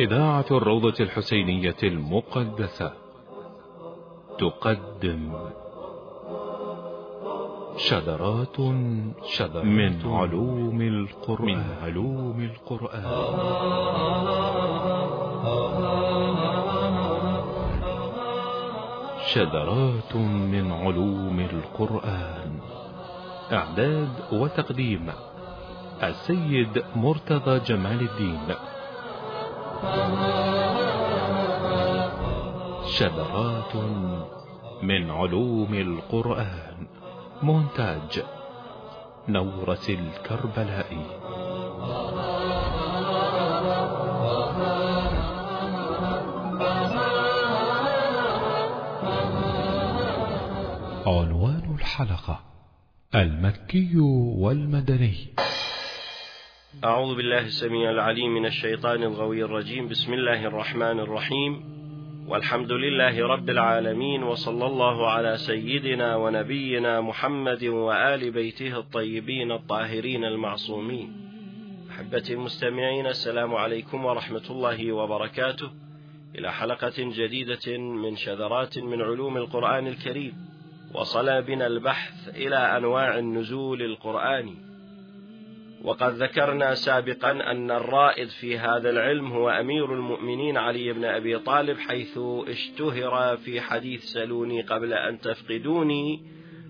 إذاعة 0.00 0.44
الروضة 0.50 0.94
الحسينية 1.00 1.76
المقدسة. 1.82 2.92
تقدم 4.38 5.32
شذرات 7.76 8.56
شذرات 9.24 9.64
من 9.64 10.00
علوم 10.04 10.80
القرآن. 10.80 11.46
من 11.46 11.64
علوم 11.82 12.50
القرآن. 12.50 13.04
شذرات 19.32 20.16
من 20.16 20.72
علوم 20.72 21.40
القرآن. 21.40 22.58
إعداد 23.52 24.14
وتقديم 24.32 25.12
السيد 26.02 26.84
مرتضى 26.96 27.58
جمال 27.58 28.00
الدين. 28.00 28.54
شذرات 32.86 33.76
من 34.82 35.10
علوم 35.10 35.74
القرآن 35.74 36.86
مونتاج 37.42 38.22
نورة 39.28 39.86
الكربلائي 39.88 41.06
عنوان 51.06 51.74
الحلقة 51.74 52.40
المكي 53.14 53.96
والمدني. 54.38 55.16
أعوذ 56.78 57.16
بالله 57.16 57.46
السميع 57.46 57.90
العليم 57.90 58.34
من 58.34 58.46
الشيطان 58.46 59.02
الغوي 59.02 59.44
الرجيم. 59.44 59.88
بسم 59.88 60.14
الله 60.14 60.46
الرحمن 60.46 61.00
الرحيم. 61.00 61.62
والحمد 62.28 62.72
لله 62.72 63.26
رب 63.26 63.50
العالمين 63.50 64.22
وصلى 64.22 64.66
الله 64.66 65.10
على 65.10 65.36
سيدنا 65.36 66.16
ونبينا 66.16 67.00
محمد 67.00 67.64
وآل 67.64 68.30
بيته 68.30 68.78
الطيبين 68.78 69.52
الطاهرين 69.52 70.24
المعصومين. 70.24 71.12
أحبتي 71.90 72.32
المستمعين 72.32 73.06
السلام 73.06 73.54
عليكم 73.54 74.04
ورحمة 74.04 74.50
الله 74.50 74.92
وبركاته. 74.92 75.70
إلى 76.38 76.52
حلقة 76.52 76.94
جديدة 76.98 77.78
من 77.78 78.16
شذرات 78.16 78.78
من 78.78 79.02
علوم 79.02 79.36
القرآن 79.36 79.86
الكريم. 79.86 80.32
وصل 80.94 81.42
بنا 81.42 81.66
البحث 81.66 82.28
إلى 82.36 82.56
أنواع 82.56 83.18
النزول 83.18 83.82
القرآني. 83.82 84.69
وقد 85.84 86.22
ذكرنا 86.22 86.74
سابقا 86.74 87.30
أن 87.30 87.70
الرائد 87.70 88.28
في 88.28 88.58
هذا 88.58 88.90
العلم 88.90 89.32
هو 89.32 89.50
أمير 89.50 89.94
المؤمنين 89.94 90.56
علي 90.56 90.92
بن 90.92 91.04
أبي 91.04 91.38
طالب 91.38 91.78
حيث 91.78 92.18
اشتهر 92.48 93.36
في 93.36 93.60
حديث 93.60 94.04
سلوني 94.04 94.62
قبل 94.62 94.92
أن 94.92 95.20
تفقدوني 95.20 96.22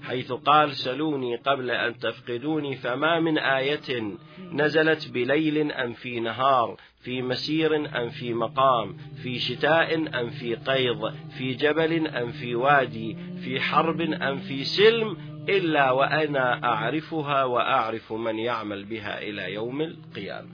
حيث 0.03 0.33
قال 0.33 0.77
سلوني 0.77 1.37
قبل 1.37 1.71
أن 1.71 1.99
تفقدوني 1.99 2.77
فما 2.77 3.21
من 3.21 3.39
آية 3.39 4.17
نزلت 4.53 5.09
بليل 5.09 5.73
أم 5.73 5.93
في 5.93 6.21
نهار 6.21 6.77
في 7.01 7.23
مسير 7.23 7.77
أم 8.03 8.11
في 8.11 8.35
مقام 8.35 8.97
في 9.23 9.39
شتاء 9.39 10.21
أم 10.21 10.31
في 10.31 10.55
قيض 10.55 11.15
في 11.39 11.55
جبل 11.55 12.07
أم 12.07 12.33
في 12.33 12.55
وادي 12.55 13.17
في 13.45 13.61
حرب 13.61 14.01
أم 14.01 14.37
في 14.37 14.65
سلم 14.65 15.30
إلا 15.49 15.91
وأنا 15.91 16.65
أعرفها 16.65 17.45
وأعرف 17.45 18.13
من 18.13 18.39
يعمل 18.39 18.85
بها 18.85 19.23
إلى 19.23 19.55
يوم 19.55 19.81
القيامة. 19.83 20.49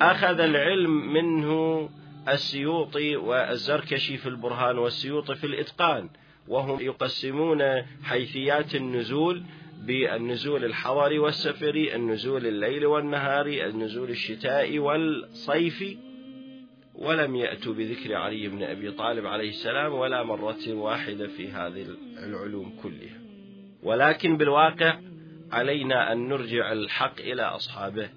أخذ 0.00 0.40
العلم 0.40 1.12
منه 1.12 1.88
السيوطي 2.28 3.16
والزركشي 3.16 4.16
في 4.16 4.28
البرهان 4.28 4.78
والسيوطي 4.78 5.34
في 5.34 5.46
الإتقان 5.46 6.08
وهم 6.48 6.80
يقسمون 6.80 7.82
حيثيات 8.02 8.74
النزول 8.74 9.42
بالنزول 9.82 10.64
الحضري 10.64 11.18
والسفري 11.18 11.94
النزول 11.94 12.46
الليل 12.46 12.86
والنهاري 12.86 13.66
النزول 13.66 14.10
الشتائي 14.10 14.78
والصيفي. 14.78 15.96
ولم 16.94 17.36
يأتوا 17.36 17.74
بذكر 17.74 18.14
علي 18.14 18.48
بن 18.48 18.62
أبي 18.62 18.90
طالب 18.90 19.26
عليه 19.26 19.48
السلام 19.48 19.92
ولا 19.92 20.22
مرة 20.22 20.68
واحدة 20.68 21.26
في 21.26 21.48
هذه 21.48 21.86
العلوم 22.18 22.72
كلها. 22.82 23.17
ولكن 23.82 24.36
بالواقع 24.36 24.98
علينا 25.52 26.12
أن 26.12 26.28
نرجع 26.28 26.72
الحق 26.72 27.20
إلى 27.20 27.42
أصحابه. 27.42 28.08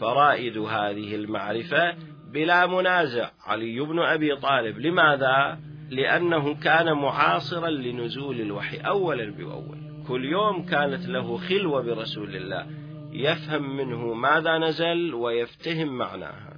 فرائد 0.00 0.58
هذه 0.58 1.14
المعرفة 1.14 1.94
بلا 2.32 2.66
منازع. 2.66 3.30
علي 3.46 3.80
بن 3.80 3.98
أبي 3.98 4.36
طالب. 4.36 4.78
لماذا؟ 4.78 5.58
لأنه 5.90 6.54
كان 6.54 6.92
معاصرا 6.92 7.70
لنزول 7.70 8.40
الوحي 8.40 8.76
أولا 8.76 9.30
بأول. 9.30 9.78
كل 10.08 10.24
يوم 10.24 10.66
كانت 10.66 11.08
له 11.08 11.36
خلوة 11.36 11.82
برسول 11.82 12.36
الله 12.36 12.66
يفهم 13.12 13.76
منه 13.76 14.14
ماذا 14.14 14.58
نزل 14.58 15.14
ويفتهم 15.14 15.88
معناها. 15.88 16.56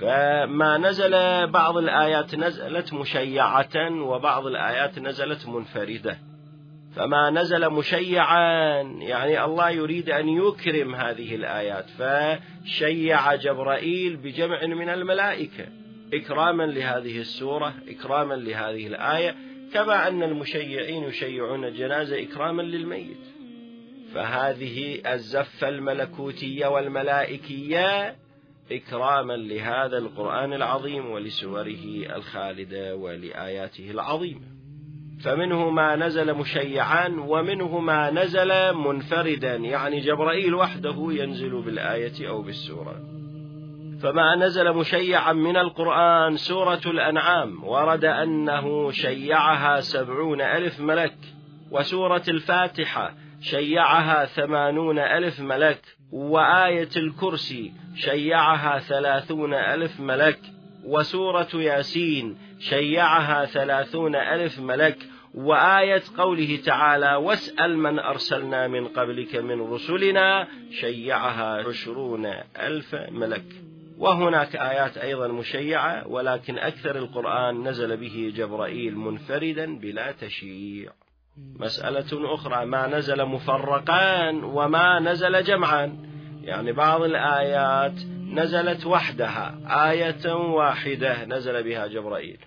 فما 0.00 0.78
نزل 0.78 1.46
بعض 1.46 1.76
الآيات 1.76 2.34
نزلت 2.34 2.94
مشيعة 2.94 4.02
وبعض 4.02 4.46
الآيات 4.46 4.98
نزلت 4.98 5.48
منفردة. 5.48 6.18
فما 6.96 7.30
نزل 7.30 7.70
مشيعا. 7.70 8.82
يعني 8.82 9.44
الله 9.44 9.70
يريد 9.70 10.10
أن 10.10 10.28
يكرم 10.28 10.94
هذه 10.94 11.34
الآيات. 11.34 11.86
فشيع 11.90 13.34
جبرائيل 13.34 14.16
بجمع 14.16 14.66
من 14.66 14.88
الملائكة. 14.88 15.66
إكراما 16.14 16.62
لهذه 16.62 17.20
السورة 17.20 17.74
إكراما 17.88 18.34
لهذه 18.34 18.86
الآية. 18.86 19.34
كما 19.74 20.08
أن 20.08 20.22
المشيعين 20.22 21.04
يشيعون 21.04 21.64
الجنازة 21.64 22.22
إكراما 22.22 22.62
للميت. 22.62 23.16
فهذه 24.14 25.00
الزفة 25.12 25.68
الملكوتية 25.68 26.66
والملائكية 26.66 28.16
إكراما 28.72 29.32
لهذا 29.32 29.98
القرآن 29.98 30.52
العظيم 30.52 31.10
ولسوره 31.10 32.06
الخالدة 32.16 32.96
ولآياته 32.96 33.90
العظيمة. 33.90 34.63
فمنه 35.24 35.70
ما 35.70 35.96
نزل 35.96 36.34
مشيعا 36.34 37.08
ومنه 37.08 37.78
ما 37.78 38.10
نزل 38.10 38.74
منفردا 38.74 39.54
يعني 39.54 40.00
جبرائيل 40.00 40.54
وحده 40.54 41.06
ينزل 41.10 41.62
بالآية 41.62 42.28
أو 42.28 42.42
بالسورة. 42.42 42.96
فما 44.02 44.36
نزل 44.36 44.72
مشيعا 44.72 45.32
من 45.32 45.56
القرآن 45.56 46.36
سورة 46.36 46.80
الأنعام 46.86 47.64
ورد 47.64 48.04
أنه 48.04 48.90
شيعها 48.90 49.80
سبعون 49.80 50.40
ألف 50.40 50.80
ملك 50.80 51.14
وسورة 51.70 52.22
الفاتحة 52.28 53.14
شيعها 53.40 54.24
ثمانون 54.24 54.98
ألف 54.98 55.40
ملك 55.40 55.80
وآية 56.12 56.88
الكرسي 56.96 57.72
شيعها 57.96 58.78
ثلاثون 58.78 59.54
ألف 59.54 60.00
ملك 60.00 60.38
وسورة 60.84 61.48
ياسين 61.54 62.36
شيعها 62.60 63.44
ثلاثون 63.44 64.16
ألف 64.16 64.60
ملك 64.60 64.98
وآية 65.34 66.02
قوله 66.18 66.58
تعالى 66.64 67.14
واسأل 67.14 67.78
من 67.78 67.98
أرسلنا 67.98 68.68
من 68.68 68.88
قبلك 68.88 69.36
من 69.36 69.60
رسلنا 69.60 70.48
شيعها 70.70 71.68
عشرون 71.68 72.26
ألف 72.60 72.94
ملك. 72.94 73.44
وهناك 73.98 74.56
آيات 74.56 74.98
أيضا 74.98 75.28
مشيعة 75.28 76.08
ولكن 76.08 76.58
أكثر 76.58 76.96
القرآن 76.96 77.68
نزل 77.68 77.96
به 77.96 78.32
جبرائيل 78.36 78.96
منفردا 78.96 79.78
بلا 79.78 80.12
تشييع 80.12 80.92
مسألة 81.36 82.34
أخرى 82.34 82.66
ما 82.66 82.86
نزل 82.86 83.24
مفرقان 83.24 84.44
وما 84.44 85.00
نزل 85.00 85.42
جمعا. 85.42 85.96
يعني 86.42 86.72
بعض 86.72 87.02
الآيات 87.02 87.94
نزلت 88.32 88.86
وحدها 88.86 89.58
آية 89.90 90.34
واحدة 90.34 91.24
نزل 91.24 91.62
بها 91.62 91.86
جبرائيل. 91.86 92.38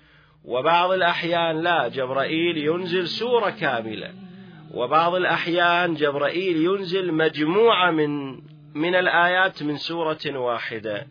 وبعض 0.47 0.91
الأحيان 0.91 1.61
لا 1.61 1.87
جبرائيل 1.87 2.57
ينزل 2.57 3.07
سورة 3.07 3.49
كاملة. 3.49 4.11
وبعض 4.73 5.15
الأحيان 5.15 5.93
جبرائيل 5.93 6.57
ينزل 6.57 7.13
مجموعة 7.13 7.91
من 7.91 8.39
من 8.73 8.95
الآيات 8.95 9.63
من 9.63 9.77
سورة 9.77 10.19
واحدة. 10.25 11.07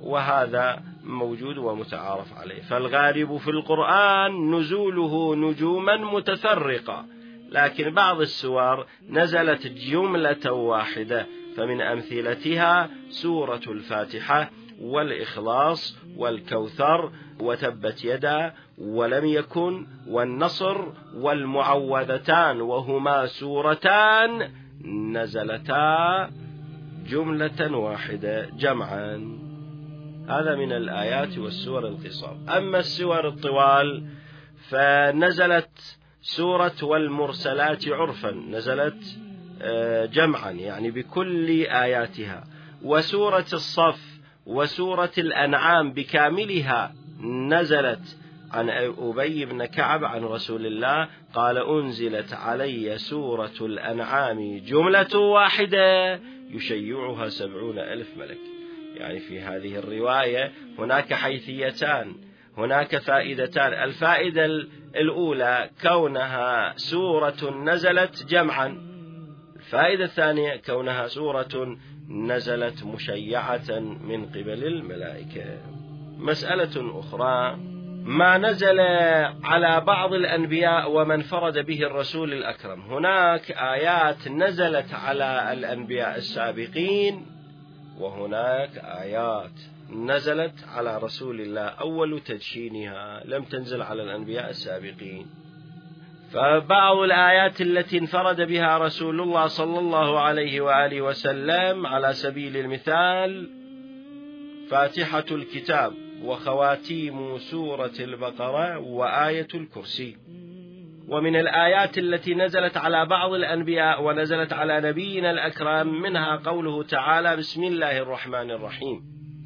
وهذا 0.00 0.82
موجود 1.04 1.58
ومتعارف 1.58 2.38
عليه. 2.38 2.62
فالغالب 2.62 3.36
في 3.36 3.50
القرآن 3.50 4.54
نزوله 4.54 5.34
نجوما 5.36 5.96
متفرقة. 5.96 7.04
لكن 7.50 7.94
بعض 7.94 8.20
السور 8.20 8.86
نزلت 9.10 9.66
جملة 9.66 10.52
واحدة. 10.52 11.26
فمن 11.56 11.80
أمثلتها 11.80 12.90
سورة 13.08 13.60
الفاتحة 13.68 14.50
والإخلاص 14.80 15.96
والكوثر 16.16 17.12
وتبت 17.40 18.04
يدا 18.04 18.52
ولم 18.78 19.24
يكن 19.24 19.86
والنصر 20.08 20.84
والمعوذتان 21.14 22.60
وهما 22.60 23.26
سورتان 23.26 24.50
نزلتا 24.84 26.30
جملة 27.08 27.76
واحدة 27.76 28.46
جمعا. 28.46 29.38
هذا 30.28 30.54
من 30.54 30.72
الآيات 30.72 31.38
والسور 31.38 31.88
القصار. 31.88 32.36
أما 32.48 32.78
السور 32.78 33.28
الطوال 33.28 34.06
فنزلت 34.68 35.98
سورة 36.22 36.74
والمرسلات 36.82 37.88
عرفا. 37.88 38.30
نزلت 38.30 39.18
آه، 39.62 40.06
جمعا 40.06 40.50
يعني 40.50 40.90
بكل 40.90 41.50
آياتها. 41.62 42.44
وسورة 42.82 43.46
الصف 43.52 44.07
وسورة 44.48 45.12
الأنعام 45.18 45.92
بكاملها 45.92 46.94
نزلت 47.20 48.16
عن 48.52 48.70
أبي 48.70 49.44
بن 49.44 49.64
كعب 49.64 50.04
عن 50.04 50.24
رسول 50.24 50.66
الله 50.66 51.08
قال 51.34 51.58
أنزلت 51.58 52.32
علي 52.32 52.98
سورة 52.98 53.54
الأنعام 53.60 54.58
جملة 54.58 55.18
واحدة 55.18 56.20
يشيعها 56.50 57.28
سبعون 57.28 57.78
ألف 57.78 58.08
ملك. 58.16 58.38
يعني 58.96 59.18
في 59.18 59.40
هذه 59.40 59.76
الرواية 59.76 60.52
هناك 60.78 61.14
حيثيتان 61.14 62.14
هناك 62.56 62.96
فائدتان. 62.96 63.72
الفائدة 63.72 64.46
الأولى 64.96 65.70
كونها 65.82 66.72
سورة 66.76 67.62
نزلت 67.64 68.26
جمعا. 68.28 68.87
الفائدة 69.58 70.04
الثانية 70.04 70.56
كونها 70.56 71.06
سورة 71.06 71.76
نزلت 72.08 72.84
مشيعة 72.84 73.78
من 73.80 74.26
قبل 74.26 74.64
الملائكة. 74.64 75.58
مسألة 76.18 77.00
أخرى 77.00 77.58
ما 78.04 78.38
نزل 78.38 78.80
على 79.44 79.80
بعض 79.80 80.12
الأنبياء 80.12 80.90
ومن 80.90 81.22
فرد 81.22 81.58
به 81.58 81.82
الرسول 81.82 82.32
الأكرم. 82.32 82.80
هناك 82.80 83.50
آيات 83.50 84.28
نزلت 84.28 84.94
على 84.94 85.52
الأنبياء 85.52 86.16
السابقين 86.16 87.26
وهناك 87.98 88.78
آيات 88.78 89.60
نزلت 89.90 90.64
على 90.68 90.98
رسول 90.98 91.40
الله 91.40 91.62
أول 91.62 92.20
تدشينها 92.20 93.22
لم 93.24 93.44
تنزل 93.44 93.82
على 93.82 94.02
الأنبياء 94.02 94.50
السابقين. 94.50 95.26
فبعض 96.32 96.96
الآيات 96.96 97.60
التي 97.60 97.98
انفرد 97.98 98.40
بها 98.40 98.78
رسول 98.78 99.20
الله 99.20 99.46
صلى 99.46 99.78
الله 99.78 100.20
عليه 100.20 100.60
وآله 100.60 101.00
وسلم 101.00 101.86
على 101.86 102.12
سبيل 102.12 102.56
المثال 102.56 103.50
فاتحة 104.70 105.24
الكتاب 105.30 105.92
وخواتيم 106.22 107.38
سورة 107.38 107.92
البقرة 108.00 108.78
وآية 108.78 109.48
الكرسي. 109.54 110.16
ومن 111.08 111.36
الآيات 111.36 111.98
التي 111.98 112.34
نزلت 112.34 112.76
على 112.76 113.06
بعض 113.06 113.32
الأنبياء 113.32 114.02
ونزلت 114.02 114.52
على 114.52 114.80
نبينا 114.80 115.30
الأكرم 115.30 116.02
منها 116.02 116.36
قوله 116.36 116.82
تعالى 116.82 117.36
بسم 117.36 117.64
الله 117.64 117.98
الرحمن 117.98 118.50
الرحيم. 118.50 119.02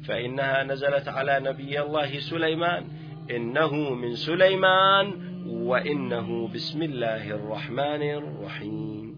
فإنها 0.07 0.63
نزلت 0.63 1.07
على 1.07 1.39
نبي 1.39 1.81
الله 1.81 2.19
سليمان. 2.19 2.87
إنه 3.31 3.73
من 3.75 4.15
سليمان. 4.15 5.22
وإنه 5.61 6.47
بسم 6.47 6.83
الله 6.83 7.29
الرحمن 7.31 8.03
الرحيم. 8.03 9.15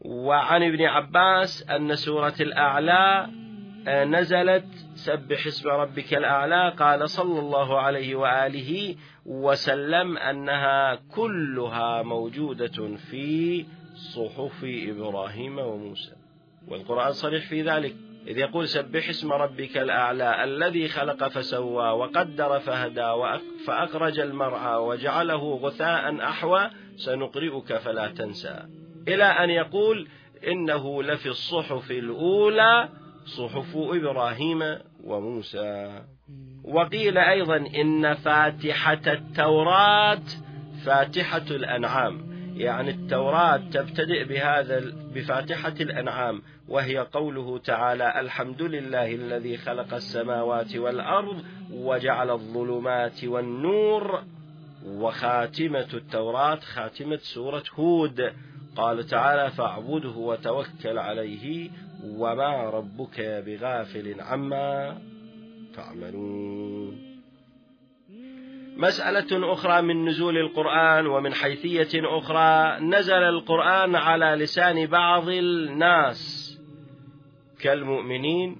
وعن 0.00 0.62
ابن 0.62 0.82
عباس 0.82 1.70
أن 1.70 1.94
سورة 1.96 2.34
الأعلى 2.40 3.28
آه، 3.88 4.04
نزلت 4.04 4.66
سبح 4.94 5.46
اسم 5.46 5.68
ربك 5.68 6.14
الأعلى 6.14 6.74
قال 6.78 7.10
صلى 7.10 7.40
الله 7.40 7.80
عليه 7.80 8.14
وآله 8.14 8.96
وسلم 9.26 10.18
أنها 10.18 10.94
كلها 10.94 12.02
موجودة 12.02 12.96
في 12.96 13.64
صحف 13.94 14.64
إبراهيم 14.64 15.58
وموسى. 15.58 16.12
والقرآن 16.68 17.12
صريح 17.12 17.48
في 17.48 17.62
ذلك. 17.62 17.94
إذ 18.26 18.38
يقول 18.38 18.68
سبح 18.68 19.08
اسم 19.08 19.32
ربك 19.32 19.76
الأعلى 19.76 20.44
الذي 20.44 20.88
خلق 20.88 21.28
فسوى 21.28 21.90
وقدر 21.90 22.60
فهدى 22.60 23.32
فأخرج 23.66 24.18
المرعى 24.18 24.76
وجعله 24.76 25.54
غثاء 25.62 26.22
أحوى 26.22 26.70
سنقرئك 26.96 27.76
فلا 27.76 28.06
تنسى. 28.06 28.62
إلى 29.08 29.24
أن 29.24 29.50
يقول 29.50 30.08
إنه 30.48 31.02
لفي 31.02 31.28
الصحف 31.28 31.90
الأولى 31.90 32.88
صحف 33.24 33.76
إبراهيم 33.76 34.78
وموسى. 35.04 36.02
وقيل 36.64 37.18
أيضا 37.18 37.56
إن 37.56 38.14
فاتحة 38.14 39.02
التوراة 39.06 40.22
فاتحة 40.84 41.46
الأنعام. 41.50 42.36
يعني 42.56 42.90
التوراة 42.90 43.56
تبتدئ 43.56 44.24
بهذا 44.24 44.82
بفاتحة 45.14 45.74
الأنعام. 45.80 46.42
وهي 46.68 46.98
قوله 46.98 47.58
تعالى 47.58 48.20
الحمد 48.20 48.62
لله 48.62 49.14
الذي 49.14 49.56
خلق 49.56 49.94
السماوات 49.94 50.76
والأرض 50.76 51.44
وجعل 51.72 52.30
الظلمات 52.30 53.24
والنور 53.24 54.22
وخاتمة 54.86 55.88
التوراة 55.94 56.60
خاتمة 56.60 57.16
سورة 57.16 57.62
هود. 57.74 58.32
قال 58.76 59.06
تعالى 59.06 59.50
فاعبده 59.50 60.10
وتوكل 60.16 60.98
عليه 60.98 61.70
وما 62.04 62.70
ربك 62.70 63.20
بغافل 63.46 64.20
عما 64.20 64.98
تعملون. 65.76 67.16
مسألة 68.76 69.52
أخرى 69.52 69.82
من 69.82 70.04
نزول 70.08 70.36
القرآن 70.38 71.06
ومن 71.06 71.34
حيثية 71.34 71.88
أخرى 71.94 72.80
نزل 72.80 73.22
القرآن 73.22 73.96
على 73.96 74.26
لسان 74.26 74.86
بعض 74.86 75.28
الناس. 75.28 76.35
كالمؤمنين 77.60 78.56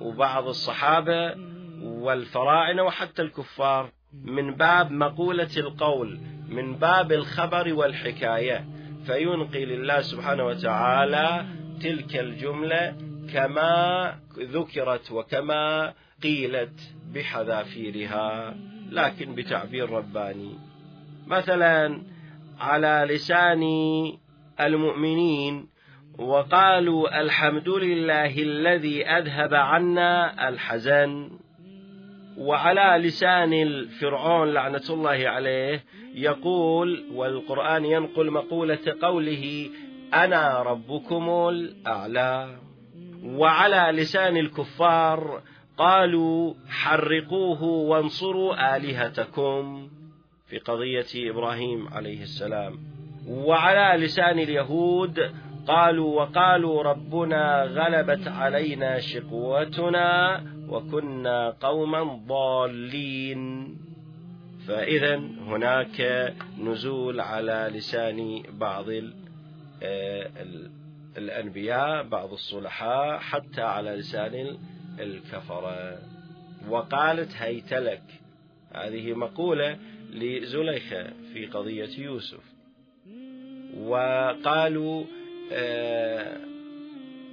وبعض 0.00 0.48
الصحابة 0.48 1.34
والفراعنة 1.82 2.82
وحتى 2.82 3.22
الكفار. 3.22 3.90
من 4.24 4.54
باب 4.54 4.90
مقولة 4.90 5.50
القول 5.56 6.20
من 6.48 6.74
باب 6.74 7.12
الخبر 7.12 7.74
والحكاية. 7.74 8.64
فينقل 9.06 9.72
الله 9.72 10.00
سبحانه 10.00 10.44
وتعالى 10.46 11.46
تلك 11.82 12.16
الجملة 12.16 12.96
كما 13.32 14.14
ذكرت 14.38 15.12
وكما 15.12 15.94
قيلت 16.22 16.94
بحذافيرها 17.14 18.56
لكن 18.90 19.34
بتعبير 19.34 19.90
رباني. 19.90 20.58
مثلا 21.26 22.02
على 22.60 23.06
لسان 23.14 23.62
المؤمنين 24.60 25.68
وقالوا 26.18 27.20
الحمد 27.20 27.68
لله 27.68 28.42
الذي 28.42 29.06
أذهب 29.06 29.54
عنا 29.54 30.48
الحزن 30.48 31.30
وعلى 32.38 33.06
لسان 33.08 33.52
الفرعون 33.52 34.54
لعنة 34.54 34.82
الله 34.90 35.28
عليه 35.28 35.84
يقول 36.14 37.04
والقرآن 37.14 37.84
ينقل 37.84 38.30
مقولة 38.30 38.96
قوله 39.02 39.70
أنا 40.14 40.62
ربكم 40.62 41.48
الأعلى 41.48 42.58
وعلى 43.24 44.00
لسان 44.00 44.36
الكفار 44.36 45.42
قالوا 45.76 46.54
حرقوه 46.68 47.62
وانصروا 47.62 48.76
آلهتكم 48.76 49.88
في 50.46 50.58
قضية 50.58 51.30
إبراهيم 51.30 51.88
عليه 51.88 52.22
السلام 52.22 52.78
وعلى 53.28 54.04
لسان 54.04 54.38
اليهود 54.38 55.30
قالوا 55.68 56.22
وقالوا 56.22 56.82
ربنا 56.82 57.62
غلبت 57.62 58.28
علينا 58.28 59.00
شقوتنا 59.00 60.42
وكنا 60.68 61.50
قوما 61.50 62.02
ضالين. 62.26 63.76
فإذا 64.68 65.16
هناك 65.46 66.32
نزول 66.58 67.20
على 67.20 67.70
لسان 67.74 68.42
بعض 68.52 68.86
آه، 69.82 70.30
الأنبياء 71.16 72.02
بعض 72.02 72.32
الصلحاء 72.32 73.18
حتى 73.18 73.62
على 73.62 73.90
لسان 73.90 74.58
الكفرة. 75.00 75.98
وقالت 76.68 77.32
هيت 77.36 77.72
لك. 77.72 78.02
هذه 78.74 79.12
مقولة 79.12 79.78
لزليخة 80.12 81.06
في 81.32 81.46
قضية 81.46 81.98
يوسف. 81.98 82.40
وقالوا 83.78 85.04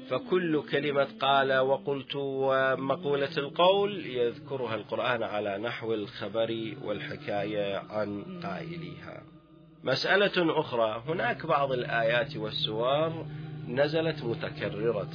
فكل 0.10 0.64
كلمة 0.72 1.08
قال 1.20 1.58
وقلت 1.58 2.16
ومقولة 2.16 3.38
القول 3.38 4.06
يذكرها 4.06 4.76
القرآن 4.76 5.24
على 5.24 5.58
نحو 5.58 5.94
الخبر 5.94 6.74
والحكاية 6.84 7.78
عن 7.90 8.24
قائليها. 8.44 9.24
مسألة 9.84 10.60
أخرى 10.60 11.04
هناك 11.08 11.46
بعض 11.46 11.72
الآيات 11.72 12.38
والسور 12.38 13.26
نزلت 13.68 14.24
متكررة. 14.24 15.10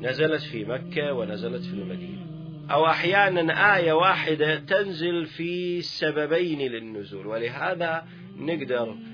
نزلت 0.00 0.42
في 0.42 0.64
مكة 0.64 1.12
ونزلت 1.12 1.62
في 1.62 1.72
المدينة. 1.72 2.24
أو 2.70 2.86
أحيانا 2.86 3.76
آية 3.76 3.92
واحدة 3.92 4.58
تنزل 4.58 5.26
في 5.26 5.82
سببين 5.82 6.72
للنزول 6.72 7.26
ولهذا 7.26 8.04
نقدر 8.36 8.88
آه، 8.90 9.13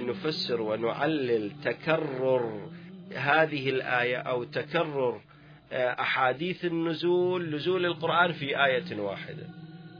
نفسر 0.00 0.60
ونعلل 0.60 1.50
تكرر 1.64 2.68
هذه 3.14 3.70
الآية 3.70 4.16
أو 4.16 4.44
تكرر 4.44 5.20
أحاديث 5.72 6.64
النزول 6.64 7.54
نزول 7.54 7.86
القرآن 7.86 8.32
في 8.32 8.64
آية 8.64 9.00
واحدة. 9.00 9.46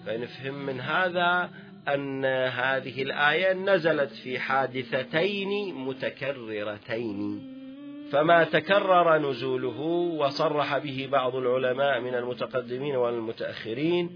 فنفهم 0.07 0.67
من 0.67 0.81
هذا 0.81 1.51
أن 1.89 2.25
هذه 2.25 3.03
الآية 3.03 3.53
نزلت 3.53 4.11
في 4.11 4.39
حادثتين 4.39 5.75
متكررتين. 5.75 7.41
فما 8.13 8.45
تكرر 8.45 9.19
نزوله 9.31 9.81
وصرح 10.19 10.79
به 10.79 11.09
بعض 11.13 11.37
العلماء 11.37 12.01
من 12.01 12.15
المتقدمين 12.15 12.97
والمتأخرين 12.97 14.11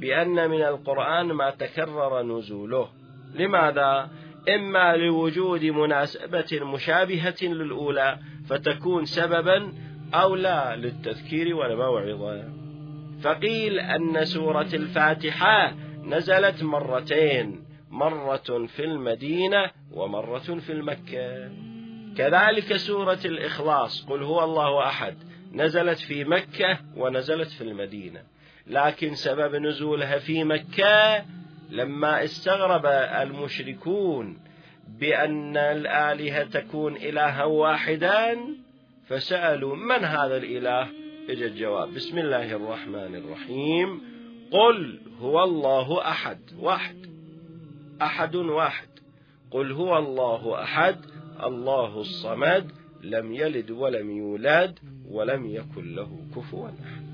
بأن 0.00 0.50
من 0.50 0.62
القرآن 0.62 1.26
ما 1.26 1.50
تكرر 1.50 2.22
نزوله. 2.22 2.88
لماذا؟ 3.34 4.10
إما 4.54 4.96
لوجود 4.96 5.64
مناسبة 5.64 6.46
مشابهة 6.52 7.36
للأولى 7.42 8.18
فتكون 8.48 9.04
سببا 9.04 9.72
أو 10.14 10.34
لا 10.34 10.76
للتذكير 10.76 11.56
والموعظة 11.56 12.44
فقيل 13.22 13.78
أن 13.78 14.24
سورة 14.24 14.68
الفاتحة 14.74 15.74
نزلت 16.02 16.62
مرتين 16.62 17.64
مرة 17.90 18.66
في 18.66 18.84
المدينة 18.84 19.70
ومرة 19.92 20.38
في 20.38 20.72
المكة. 20.72 21.50
كذلك 22.16 22.76
سورة 22.76 23.18
الإخلاص 23.24 24.04
قل 24.04 24.22
هو 24.22 24.44
الله 24.44 24.86
أحد 24.86 25.16
نزلت 25.52 25.98
في 25.98 26.24
مكة 26.24 26.78
ونزلت 26.96 27.48
في 27.48 27.64
المدينة. 27.64 28.22
لكن 28.66 29.14
سبب 29.14 29.54
نزولها 29.56 30.18
في 30.18 30.44
مكة 30.44 31.24
لما 31.70 32.24
استغرب 32.24 32.86
المشركون 33.22 34.38
بأن 34.88 35.56
الآلهة 35.56 36.44
تكون 36.44 36.96
إلها 36.96 37.44
واحدا 37.44 38.38
فسألوا 39.06 39.76
من 39.76 40.04
هذا 40.04 40.36
الإله؟ 40.36 40.88
إجا 41.28 41.46
الجواب 41.46 41.94
بسم 41.94 42.18
الله 42.18 42.52
الرحمن 42.52 43.14
الرحيم. 43.14 44.00
قل 44.50 45.00
هو 45.20 45.44
الله 45.44 46.08
أحد 46.08 46.38
واحد 46.58 47.06
أحد 48.02 48.36
واحد. 48.36 48.88
قل 49.50 49.72
هو 49.72 49.98
الله 49.98 50.62
أحد 50.62 50.96
الله 51.42 52.00
الصمد 52.00 52.72
لم 53.02 53.34
يلد 53.34 53.70
ولم 53.70 54.10
يولد 54.10 54.78
ولم 55.10 55.46
يكن 55.46 55.94
له 55.94 56.20
كفوا 56.36 56.68
أحد. 56.68 57.07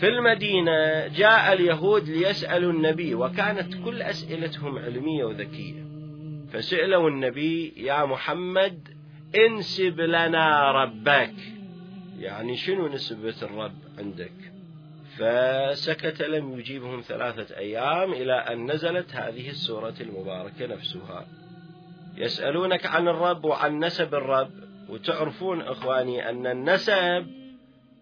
في 0.00 0.08
المدينة 0.08 1.06
جاء 1.06 1.52
اليهود 1.52 2.08
ليسألوا 2.08 2.72
النبي 2.72 3.14
وكانت 3.14 3.84
كل 3.84 4.02
أسئلتهم 4.02 4.78
علمية 4.78 5.24
وذكية. 5.24 5.84
فسألوا 6.52 7.10
النبي 7.10 7.72
يا 7.76 8.04
محمد 8.04 8.88
انسب 9.46 10.00
لنا 10.00 10.72
ربك. 10.72 11.34
يعني 12.18 12.56
شنو 12.56 12.88
نسبة 12.88 13.34
الرب 13.42 13.74
عندك؟ 13.98 14.32
فسكت 15.18 16.22
لم 16.22 16.58
يجيبهم 16.58 17.00
ثلاثة 17.00 17.56
أيام 17.56 18.12
إلى 18.12 18.32
أن 18.32 18.70
نزلت 18.70 19.16
هذه 19.16 19.50
السورة 19.50 19.94
المباركة 20.00 20.66
نفسها. 20.66 21.26
يسألونك 22.16 22.86
عن 22.86 23.08
الرب 23.08 23.44
وعن 23.44 23.84
نسب 23.84 24.14
الرب 24.14 24.50
وتعرفون 24.88 25.60
إخواني 25.60 26.30
أن 26.30 26.46
النسب 26.46 27.39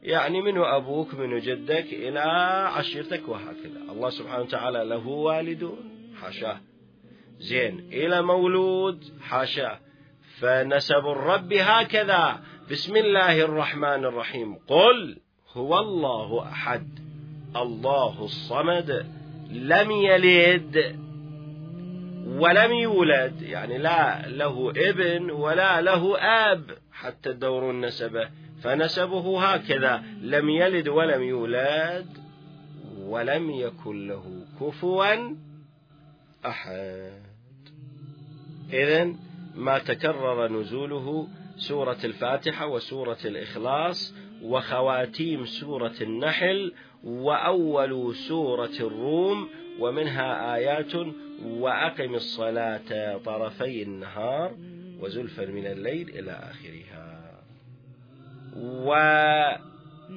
يعني 0.03 0.43
من 0.43 0.59
أبوك 0.59 1.15
من 1.15 1.39
جدك 1.39 1.87
إلى 1.93 2.21
عشيرتك 2.75 3.29
وهكذا. 3.29 3.93
الله 3.93 4.11
سبحانه 4.11 4.43
وتعالى 4.43 4.85
له 4.85 5.07
والدون 5.07 5.91
حاشاه 6.21 6.61
زين 7.39 7.89
إلى 7.93 8.23
مولود 8.23 9.05
حاشاه 9.21 9.79
فنسب 10.41 11.07
الرب 11.07 11.53
هكذا. 11.53 12.41
بسم 12.71 12.97
الله 12.97 13.41
الرحمن 13.41 14.05
الرحيم. 14.05 14.55
قل 14.55 15.19
هو 15.53 15.79
الله 15.79 16.43
أحد. 16.43 16.89
الله 17.57 18.25
الصمد. 18.25 19.07
لم 19.51 19.91
يلد 19.91 20.99
ولم 22.27 22.73
يولد. 22.73 23.43
يعني 23.43 23.79
لا 23.79 24.29
له 24.29 24.73
ابن 24.77 25.31
ولا 25.31 25.81
له 25.81 26.19
أب 26.21 26.71
حتى 26.93 27.31
الدور 27.31 27.71
النسبة 27.71 28.29
فنسبه 28.63 29.43
هكذا 29.43 30.03
لم 30.21 30.49
يلد 30.49 30.89
ولم 30.89 31.23
يولد 31.23 32.07
ولم 32.99 33.51
يكن 33.51 34.09
له 34.09 34.45
كفوا 34.61 35.35
أحد. 36.47 37.23
إذن 38.73 39.17
ما 39.55 39.79
تكرر 39.79 40.53
نزوله 40.53 41.29
سورة 41.57 41.99
الفاتحة 42.05 42.67
وسورة 42.67 43.19
الإخلاص 43.25 44.15
وخواتيم 44.43 45.45
سورة 45.45 45.95
النحل 46.01 46.73
وأول 47.05 48.15
سورة 48.15 48.77
الروم 48.81 49.49
ومنها 49.81 50.55
آيات 50.55 50.93
وأقم 51.45 52.15
الصلاة 52.15 53.17
طرفي 53.17 53.83
النهار 53.83 54.57
وزلفا 55.01 55.47
من 55.47 55.67
الليل 55.67 56.09
إلى 56.09 56.31
آخرها. 56.31 57.18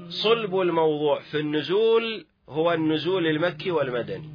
وصلب 0.07 0.59
الموضوع 0.59 1.19
في 1.19 1.39
النزول 1.39 2.25
هو 2.49 2.73
النزول 2.73 3.27
المكي 3.27 3.71
والمدني. 3.71 4.29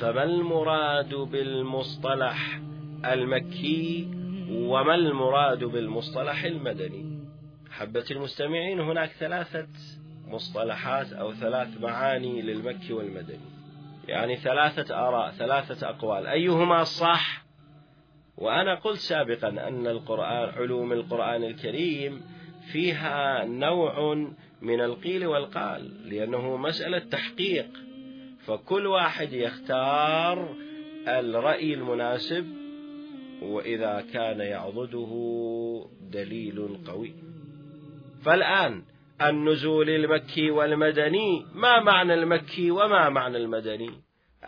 فما 0.00 0.22
المراد 0.22 1.14
بالمصطلح 1.14 2.60
المكي 3.04 4.08
وما 4.50 4.94
المراد 4.94 5.64
بالمصطلح 5.64 6.44
المدني؟ 6.44 7.18
حبة 7.70 8.04
المستمعين 8.10 8.80
هناك 8.80 9.10
ثلاثة 9.10 9.66
مصطلحات 10.28 11.12
أو 11.12 11.32
ثلاث 11.32 11.80
معاني 11.80 12.42
للمكي 12.42 12.92
والمدني. 12.92 13.54
يعني 14.08 14.36
ثلاثة 14.36 15.08
آراء 15.08 15.30
ثلاثة 15.30 15.88
أقوال. 15.88 16.26
أيهما 16.26 16.82
الصح؟ 16.82 17.44
وأنا 18.36 18.74
قلت 18.74 18.98
سابقا 18.98 19.48
أن 19.48 19.86
القرآن 19.86 20.48
علوم 20.48 20.92
القرآن 20.92 21.44
الكريم 21.44 22.22
فيها 22.72 23.44
نوع 23.44 24.14
من 24.62 24.80
القيل 24.80 25.26
والقال 25.26 26.10
لأنه 26.10 26.56
مسألة 26.56 26.98
تحقيق. 26.98 27.66
فكل 28.46 28.86
واحد 28.86 29.32
يختار 29.32 30.56
الرأي 31.08 31.74
المناسب 31.74 32.46
وإذا 33.42 34.04
كان 34.12 34.40
يعضده 34.40 35.10
دليل 36.12 36.78
قوي. 36.86 37.12
فالآن 38.24 38.82
النزول 39.22 39.90
المكي 39.90 40.50
والمدني 40.50 41.46
ما 41.54 41.80
معنى 41.80 42.14
المكي 42.14 42.70
وما 42.70 43.08
معنى 43.08 43.36
المدني؟ 43.36 43.90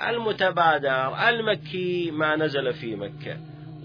المتبادر 0.08 1.28
المكي 1.28 2.11
ما 2.11 2.37
نزل 2.37 2.73
في 2.73 2.96
مكة 2.96 3.37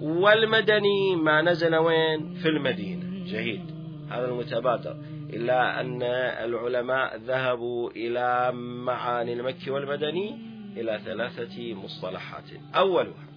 والمدني 0.01 1.15
ما 1.15 1.41
نزل 1.41 1.75
وين؟ 1.75 2.33
في 2.33 2.49
المدينة. 2.49 3.25
جيد 3.25 3.80
هذا 4.11 4.25
المتبادر 4.25 4.95
إلا 5.33 5.81
أن 5.81 6.03
العلماء 6.43 7.17
ذهبوا 7.17 7.91
إلى 7.91 8.51
معاني 8.85 9.33
المكي 9.33 9.71
والمدني 9.71 10.37
إلى 10.77 10.99
ثلاثة 11.05 11.73
مصطلحات. 11.73 12.43
أولها 12.75 13.31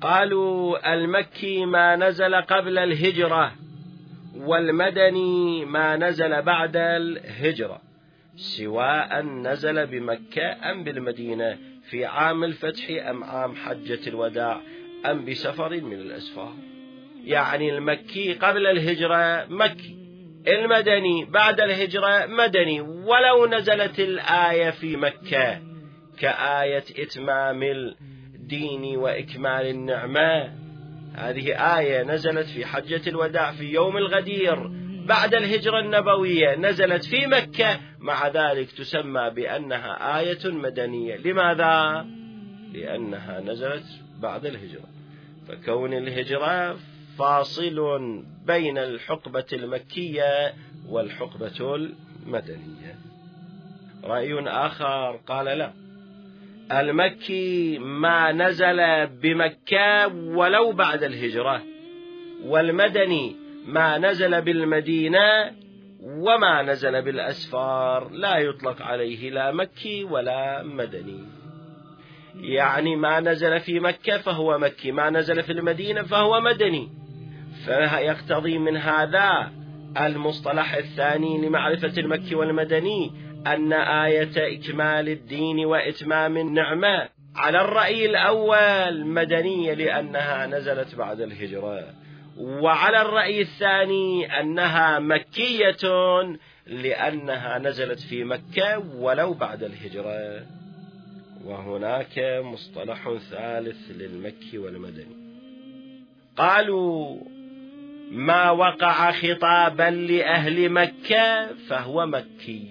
قالوا 0.00 0.94
المكي 0.94 1.66
ما 1.66 1.96
نزل 1.96 2.34
قبل 2.34 2.78
الهجرة 2.78 3.52
والمدني 4.36 5.64
ما 5.64 5.96
نزل 5.96 6.42
بعد 6.42 6.76
الهجرة 6.76 7.80
سواء 8.36 9.22
نزل 9.22 9.86
بمكة 9.86 10.70
أم 10.70 10.84
بالمدينة 10.84 11.58
في 11.90 12.04
عام 12.04 12.44
الفتح 12.44 12.90
أم 13.10 13.24
عام 13.24 13.56
حجة 13.56 14.08
الوداع 14.08 14.60
أم 15.06 15.24
بسفر 15.24 15.80
من 15.80 15.92
الأسفار. 15.92 16.52
يعني 17.26 17.76
المكي 17.76 18.34
قبل 18.34 18.66
الهجرة 18.66 19.46
مكي. 19.48 19.96
المدني 20.48 21.24
بعد 21.24 21.60
الهجرة 21.60 22.26
مدني. 22.26 22.80
ولو 22.80 23.46
نزلت 23.46 24.00
الآية 24.00 24.70
في 24.70 24.96
مكة 24.96 25.60
كآية 26.18 26.84
إتمام 26.98 27.62
الدين 27.62 28.96
وإكمال 28.96 29.66
النعمة. 29.66 30.52
هذه 31.14 31.78
آية 31.78 32.02
نزلت 32.02 32.46
في 32.46 32.66
حجة 32.66 33.08
الوداع 33.08 33.52
في 33.52 33.64
يوم 33.64 33.96
الغدير 33.96 34.70
بعد 35.06 35.34
الهجرة 35.34 35.78
النبوية. 35.80 36.56
نزلت 36.56 37.04
في 37.04 37.26
مكة. 37.26 37.80
مع 37.98 38.28
ذلك 38.28 38.72
تسمى 38.72 39.30
بأنها 39.30 40.18
آية 40.18 40.52
مدنية. 40.52 41.16
لماذا؟ 41.16 42.06
لأنها 42.72 43.40
نزلت 43.40 43.86
بعد 44.20 44.46
الهجرة. 44.46 44.88
فكون 45.48 45.94
الهجرة 45.94 46.76
فاصل 47.18 47.98
بين 48.46 48.78
الحقبة 48.78 49.46
المكية 49.52 50.54
والحقبة 50.88 51.74
المدنية. 52.26 52.94
رأي 54.04 54.48
آخر 54.48 55.20
قال 55.26 55.46
لا. 55.46 55.72
المكي 56.72 57.78
ما 57.78 58.32
نزل 58.32 59.06
بمكة 59.06 60.06
ولو 60.06 60.72
بعد 60.72 61.02
الهجرة 61.02 61.62
والمدني 62.44 63.36
ما 63.66 63.98
نزل 63.98 64.42
بالمدينة 64.42 65.52
وما 66.00 66.62
نزل 66.62 67.02
بالأسفار 67.02 68.08
لا 68.08 68.38
يطلق 68.38 68.82
عليه 68.82 69.30
لا 69.30 69.52
مكي 69.52 70.04
ولا 70.04 70.62
مدني. 70.62 71.24
يعني 72.40 72.96
ما 72.96 73.20
نزل 73.20 73.60
في 73.60 73.80
مكة 73.80 74.18
فهو 74.18 74.58
مكي 74.58 74.92
ما 74.92 75.10
نزل 75.10 75.42
في 75.42 75.52
المدينة 75.52 76.02
فهو 76.02 76.40
مدني. 76.40 77.05
فيقتضي 77.66 78.58
من 78.58 78.76
هذا 78.76 79.52
المصطلح 80.00 80.74
الثاني 80.74 81.46
لمعرفة 81.46 81.92
المكي 81.98 82.34
والمدني 82.34 83.12
أن 83.46 83.72
آية 83.72 84.58
إكمال 84.58 85.08
الدين 85.08 85.66
وإتمام 85.66 86.36
النعمة 86.36 87.08
على 87.36 87.60
الرأي 87.60 88.06
الأول 88.06 89.06
مدنية 89.06 89.74
لأنها 89.74 90.46
نزلت 90.46 90.94
بعد 90.94 91.20
الهجرة. 91.20 91.84
وعلى 92.38 93.02
الرأي 93.02 93.40
الثاني 93.40 94.40
أنها 94.40 94.98
مكية 94.98 95.76
لأنها 96.66 97.58
نزلت 97.58 98.00
في 98.00 98.24
مكة 98.24 98.78
ولو 98.96 99.32
بعد 99.34 99.62
الهجرة. 99.62 100.46
وهناك 101.44 102.42
مصطلح 102.44 103.12
ثالث 103.30 103.90
للمكي 103.90 104.58
والمدني. 104.58 105.16
قالوا 106.36 107.16
ما 108.10 108.50
وقع 108.50 109.12
خطابا 109.12 109.90
لأهل 109.90 110.70
مكة 110.70 111.54
فهو 111.68 112.06
مكي 112.06 112.70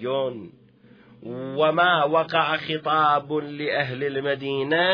وما 1.22 2.04
وقع 2.04 2.56
خطاب 2.56 3.32
لأهل 3.32 4.04
المدينة 4.04 4.86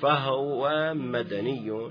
فهو 0.00 0.92
مدني 0.94 1.90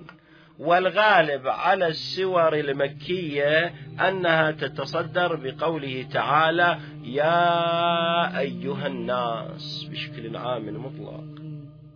والغالب 0.60 1.48
على 1.48 1.88
السور 1.88 2.56
المكية 2.56 3.74
أنها 4.08 4.52
تتصدر 4.52 5.36
بقوله 5.36 6.06
تعالى 6.14 6.80
يا 7.04 8.40
أيها 8.40 8.88
الناس 8.88 9.88
بشكل 9.92 10.38
عام 10.38 10.86
مطلق 10.86 11.24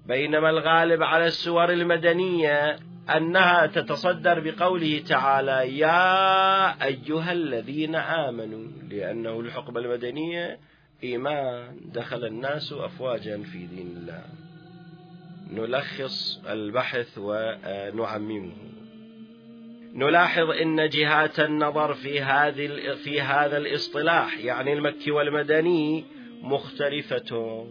بينما 0.07 0.49
الغالب 0.49 1.03
على 1.03 1.25
السور 1.27 1.73
المدنية 1.73 2.75
أنها 3.17 3.65
تتصدر 3.65 4.39
بقوله 4.39 5.03
تعالى 5.07 5.77
يا 5.77 6.85
أيها 6.85 7.31
الذين 7.31 7.95
آمنوا 7.95 8.67
لأنه 8.89 9.39
الحقبة 9.39 9.79
المدنية 9.79 10.59
إيمان 11.03 11.79
دخل 11.93 12.25
الناس 12.25 12.73
أفواجا 12.73 13.43
في 13.43 13.65
دين 13.65 13.97
الله. 13.97 14.23
نلخص 15.51 16.41
البحث 16.49 17.17
ونعممه. 17.17 18.51
نلاحظ 19.93 20.49
إن 20.49 20.89
جهات 20.89 21.39
النظر 21.39 21.93
في 21.93 22.21
هذه 22.21 22.93
في 23.03 23.21
هذا 23.21 23.57
الاصطلاح 23.57 24.37
يعني 24.37 24.73
المكي 24.73 25.11
والمدني 25.11 26.05
مختلفة 26.41 27.65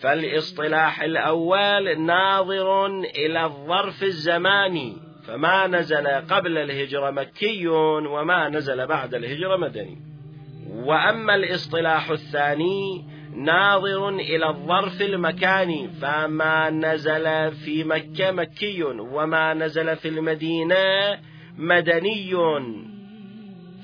فالاصطلاح 0.00 1.02
الأول 1.02 2.00
ناظر 2.00 2.86
إلى 2.86 3.44
الظرف 3.44 4.02
الزماني 4.02 4.96
فما 5.26 5.66
نزل 5.66 6.06
قبل 6.06 6.58
الهجرة 6.58 7.10
مكي 7.10 7.68
وما 7.68 8.48
نزل 8.48 8.86
بعد 8.86 9.14
الهجرة 9.14 9.56
مدني. 9.56 9.98
وأما 10.70 11.34
الاصطلاح 11.34 12.10
الثاني 12.10 13.04
ناظر 13.36 14.08
إلى 14.08 14.48
الظرف 14.48 15.02
المكاني 15.02 15.88
فما 15.88 16.70
نزل 16.70 17.52
في 17.52 17.84
مكة 17.84 18.30
مكي 18.30 18.82
وما 18.82 19.54
نزل 19.54 19.96
في 19.96 20.08
المدينة 20.08 21.18
مدني. 21.58 22.34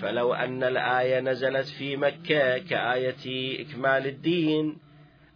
فلو 0.00 0.34
أن 0.34 0.62
الآية 0.62 1.20
نزلت 1.20 1.66
في 1.66 1.96
مكة 1.96 2.58
كآية 2.58 3.60
إكمال 3.60 4.06
الدين 4.06 4.85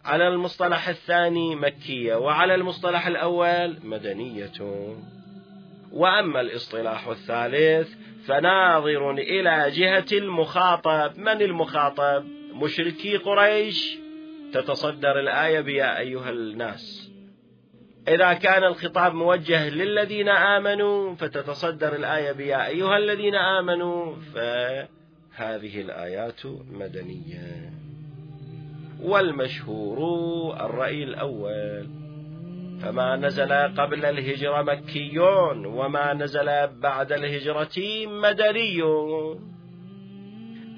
على 0.05 0.27
المصطلح 0.27 0.87
الثاني 0.87 1.55
مكية 1.55 2.15
وعلى 2.15 2.55
المصطلح 2.55 3.07
الأول 3.07 3.77
مدنية. 3.83 4.51
وأما 5.91 6.41
الاصطلاح 6.41 7.07
الثالث 7.07 7.93
فناظر 8.25 9.11
إلى 9.11 9.71
جهة 9.71 10.05
المخاطب. 10.11 11.19
من 11.19 11.41
المخاطب؟ 11.41 12.25
مشركي 12.53 13.17
قريش. 13.17 13.97
تتصدر 14.53 15.19
الآية 15.19 15.61
بيا 15.61 15.99
أيها 15.99 16.29
الناس. 16.29 17.11
إذا 18.07 18.33
كان 18.33 18.63
الخطاب 18.63 19.13
موجه 19.13 19.69
للذين 19.69 20.29
آمنوا 20.29 21.15
فتتصدر 21.15 21.95
الآية 21.95 22.31
بيا 22.31 22.67
أيها 22.67 22.97
الذين 22.97 23.35
آمنوا 23.35 24.15
فهذه 24.15 25.81
الآيات 25.81 26.45
مدنية. 26.71 27.71
والمشهور 29.01 29.97
الرأي 30.65 31.03
الأول. 31.03 31.87
فما 32.81 33.15
نزل 33.15 33.53
قبل 33.53 34.05
الهجرة 34.05 34.61
مكي 34.61 35.19
وما 35.19 36.13
نزل 36.13 36.67
بعد 36.67 37.11
الهجرة 37.11 38.07
مدني. 38.07 38.81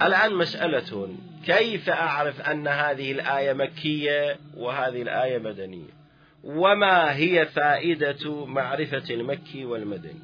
الآن 0.01 0.36
مسألة 0.36 1.09
كيف 1.45 1.89
أعرف 1.89 2.41
أن 2.41 2.67
هذه 2.67 3.12
الآية 3.12 3.53
مكية 3.53 4.38
وهذه 4.57 5.01
الآية 5.01 5.38
مدنية 5.38 6.03
وما 6.43 7.15
هي 7.15 7.45
فائدة 7.45 8.45
معرفة 8.45 9.13
المكي 9.13 9.65
والمدني؟ 9.65 10.19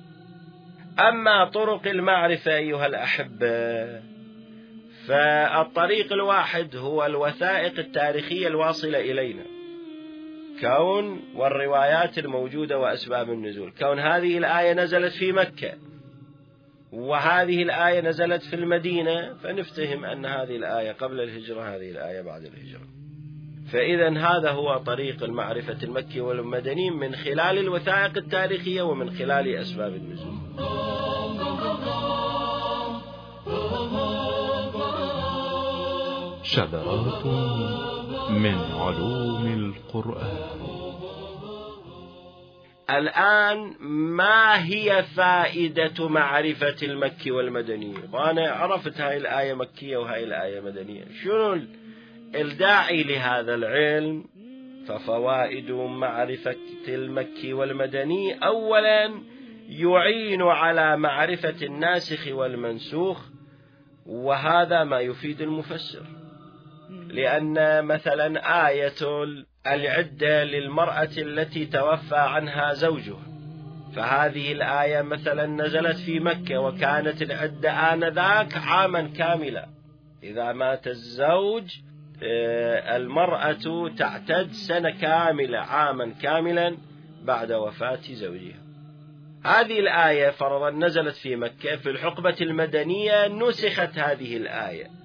أما 1.00 1.46
طرق 1.46 1.88
المعرفة 1.88 2.56
أيها 2.56 2.86
الأحبة 2.86 4.09
فالطريق 5.10 6.14
الواحد 6.14 6.76
هو 6.76 7.06
الوثائق 7.06 7.80
التاريخية 7.80 8.48
الواصلة 8.48 9.00
إلينا. 9.00 9.44
كون 10.62 11.22
والروايات 11.36 12.18
الموجودة 12.18 12.80
وأسباب 12.80 13.30
النزول. 13.30 13.74
كون 13.80 14.00
هذه 14.00 14.38
الآية 14.38 14.74
نزلت 14.74 15.14
في 15.14 15.32
مكة. 15.32 15.74
وهذه 16.92 17.64
الآية 17.64 18.02
نزلت 18.02 18.44
في 18.44 18.56
المدينة. 18.56 19.34
فنفتهم 19.34 20.06
أن 20.06 20.26
هذه 20.26 20.56
الآية 20.56 20.92
قبل 20.92 21.22
الهجرة 21.22 21.62
هذه 21.62 21.92
الآية 21.92 22.22
بعد 22.22 22.42
الهجرة. 22.42 22.88
فإذا 23.72 24.10
هذا 24.10 24.52
هو 24.52 24.78
طريق 24.78 25.24
المعرفة 25.24 25.84
المكي 25.84 26.22
والمدني 26.22 26.90
من 26.90 27.16
خلال 27.16 27.58
الوثائق 27.58 28.18
التاريخية 28.18 28.82
ومن 28.82 29.12
خلال 29.12 29.56
أسباب 29.56 29.96
النزول. 29.96 30.36
شذرات 36.52 37.26
من 38.30 38.56
علوم 38.56 39.46
القرآن. 39.46 40.38
الآن 42.90 43.76
ما 43.90 44.66
هي 44.66 45.04
فائدة 45.04 46.08
معرفة 46.08 46.76
المكي 46.84 47.32
والمدني 47.32 47.94
وأنا 48.14 48.52
عرفت 48.52 49.02
هاي 49.02 49.18
الآية 49.18 49.54
مكية 49.54 49.98
وهاي 49.98 50.24
الآية 50.24 50.60
مدنية. 50.60 51.06
شنو 51.24 51.60
الداعي 52.36 53.04
لهذا 53.04 53.56
العلم؟ 53.56 54.24
ففوائد 54.88 55.72
معرفة 55.72 56.56
المكي 56.88 57.54
والمدني. 57.54 58.34
أولا 58.34 59.22
يعين 59.70 60.42
على 60.42 60.98
معرفة 60.98 61.66
الناسخ 61.66 62.28
والمنسوخ 62.32 63.26
وهذا 64.06 64.84
ما 64.84 65.00
يفيد 65.00 65.42
المفسر. 65.42 66.19
لأن 66.90 67.86
مثلا 67.86 68.68
آية 68.68 69.24
العدة 69.68 70.44
للمرأة 70.44 71.10
التي 71.18 71.66
توفى 71.66 72.16
عنها 72.16 72.74
زوجها. 72.74 73.30
فهذه 73.96 74.52
الآية 74.52 75.02
مثلا 75.02 75.46
نزلت 75.46 75.98
في 75.98 76.20
مكة 76.20 76.60
وكانت 76.60 77.22
العدة 77.22 77.94
آنذاك 77.94 78.58
عاما 78.58 79.10
كاملا 79.18 79.66
إذا 80.24 80.52
مات 80.52 80.88
الزوج 80.88 81.78
آه، 82.24 82.98
المرأة 82.98 83.90
تعتد 83.98 84.52
سنة 84.52 84.90
كاملة 84.90 85.60
عاما 85.60 86.14
كاملا 86.22 86.78
بعد 87.24 87.52
وفاة 87.52 88.00
زوجها. 88.12 88.60
هذه 89.46 89.80
الآية 89.80 90.30
فرضا 90.30 90.70
نزلت 90.70 91.16
في 91.16 91.36
مكة 91.36 91.76
في 91.76 91.90
الحقبة 91.90 92.36
المدنية 92.42 93.28
نسخت 93.28 94.00
هذه 94.00 94.38
الآية. 94.38 94.99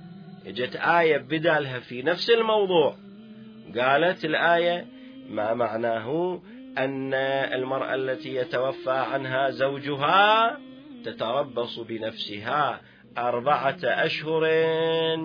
اجت 0.47 0.77
آية 0.77 1.17
بدالها 1.17 1.79
في 1.79 2.03
نفس 2.03 2.31
الموضوع. 2.31 2.97
قالت 3.79 4.25
الآية 4.25 4.87
ما 5.29 5.55
معناه 5.55 6.41
أن 6.79 7.15
المرأة 7.55 7.95
التي 7.95 8.35
يتوفى 8.35 8.91
عنها 8.91 9.51
زوجها 9.51 10.59
تتربص 11.05 11.79
بنفسها 11.79 12.81
أربعة 13.19 13.79
أشهر 13.85 14.43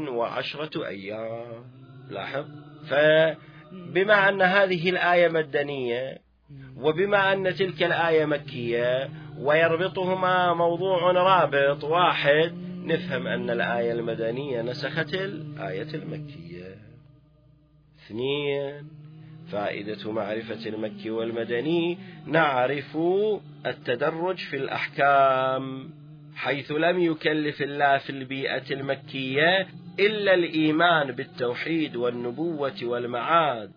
وعشرة 0.09 0.87
أيام. 0.87 1.65
لاحظ؟ 2.09 2.45
فبما 2.87 4.29
أن 4.29 4.41
هذه 4.41 4.89
الآية 4.89 5.27
مدنية 5.27 6.17
وبما 6.77 7.33
أن 7.33 7.55
تلك 7.55 7.83
الآية 7.83 8.25
مكية 8.25 9.09
ويربطهما 9.39 10.53
موضوع 10.53 11.11
رابط 11.11 11.83
واحد 11.83 12.68
نفهم 12.85 13.27
أن 13.27 13.49
الآية 13.49 13.91
المدنية 13.91 14.61
نسخت 14.61 15.13
الآية 15.13 15.93
المكية. 15.93 16.75
اثنين 18.05 18.89
فائدة 19.51 20.11
معرفة 20.11 20.69
المكي 20.69 21.09
والمدني 21.09 21.97
نعرف 22.25 22.97
التدرج 23.65 24.37
في 24.37 24.55
الأحكام 24.55 25.89
حيث 26.35 26.71
لم 26.71 26.99
يكلف 26.99 27.61
الله 27.61 27.97
في 27.97 28.09
البيئة 28.09 28.73
المكية 28.73 29.67
إلا 29.99 30.33
الإيمان 30.33 31.11
بالتوحيد 31.11 31.95
والنبوة 31.95 32.75
والمعاد. 32.83 33.71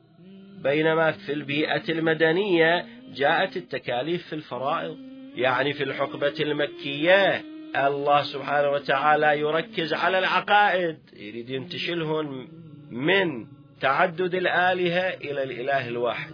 بينما 0.62 1.12
في 1.12 1.32
البيئة 1.32 1.92
المدنية 1.92 2.86
جاءت 3.14 3.56
التكاليف 3.56 4.26
في 4.26 4.32
الفرائض 4.32 4.96
يعني 5.34 5.72
في 5.72 5.82
الحقبة 5.82 6.34
المكية. 6.40 7.51
الله 7.76 8.22
سبحانه 8.22 8.70
وتعالى 8.70 9.38
يركز 9.40 9.94
على 9.94 10.18
العقائد. 10.18 10.98
يريد 11.16 11.50
ينتشلهم 11.50 12.48
من 12.90 13.46
تعدد 13.80 14.34
الآلهة 14.34 15.14
إلى 15.14 15.42
الإله 15.42 15.88
الواحد. 15.88 16.32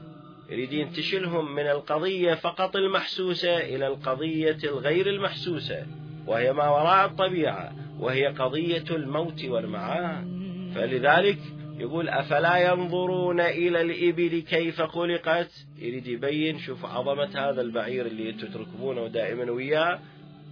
يريد 0.51 0.73
ينتشلهم 0.73 1.55
من 1.55 1.67
القضية 1.67 2.35
فقط 2.35 2.77
المحسوسة 2.77 3.57
إلى 3.57 3.87
القضية 3.87 4.59
الغير 4.65 5.07
المحسوسة 5.07 5.87
وهي 6.27 6.53
ما 6.53 6.69
وراء 6.69 7.07
الطبيعة 7.07 7.73
وهي 8.01 8.27
قضية 8.27 8.85
الموت 8.91 9.45
والمعاد 9.45 10.39
فلذلك 10.75 11.39
يقول 11.79 12.09
أفلا 12.09 12.73
ينظرون 12.73 13.41
إلى 13.41 13.81
الإبل 13.81 14.43
كيف 14.49 14.83
خلقت؟ 14.83 15.51
يريد 15.79 16.07
يبين 16.07 16.59
شوف 16.59 16.85
عظمة 16.85 17.49
هذا 17.49 17.61
البعير 17.61 18.07
اللي 18.07 18.33
تركبونه 18.33 19.09
دائما 19.09 19.51
وياه. 19.51 19.99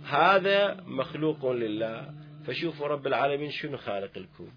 هذا 0.08 0.76
مخلوق 0.86 1.50
لله. 1.50 2.14
فشوفوا 2.46 2.86
رب 2.86 3.06
العالمين 3.06 3.50
شنو 3.50 3.76
خالق 3.76 4.10
الكون 4.16 4.52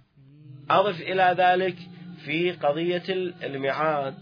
أضف 0.69 1.01
إلى 1.01 1.35
ذلك 1.37 1.75
في 2.25 2.51
قضية 2.51 3.03
المعاد. 3.43 4.15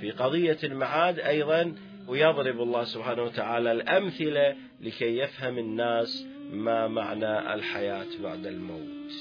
في 0.00 0.10
قضية 0.10 0.58
المعاد 0.64 1.18
أيضا 1.18 1.74
ويضرب 2.08 2.60
الله 2.60 2.84
سبحانه 2.84 3.22
وتعالى 3.22 3.72
الأمثلة 3.72 4.56
لكي 4.80 5.18
يفهم 5.18 5.58
الناس 5.58 6.26
ما 6.52 6.88
معنى 6.88 7.54
الحياة 7.54 8.06
بعد 8.22 8.46
الموت. 8.46 9.12